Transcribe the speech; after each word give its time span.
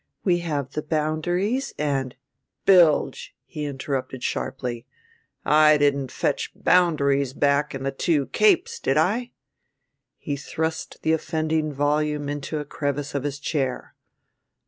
"We 0.23 0.39
have 0.39 0.71
the 0.71 0.81
boundaries 0.81 1.75
and" 1.77 2.15
"Bilge," 2.65 3.35
he 3.45 3.65
interrupted 3.65 4.23
sharply. 4.23 4.87
"I 5.45 5.77
didn't 5.77 6.11
fetch 6.11 6.51
boundaries 6.55 7.33
back 7.33 7.75
in 7.75 7.83
the 7.83 7.91
Two 7.91 8.25
Capes, 8.25 8.79
did 8.79 8.97
I?" 8.97 9.29
He 10.17 10.37
thrust 10.37 11.03
the 11.03 11.13
offending 11.13 11.71
volume 11.71 12.29
into 12.29 12.57
a 12.57 12.65
crevice 12.65 13.13
of 13.13 13.21
his 13.21 13.37
chair. 13.37 13.93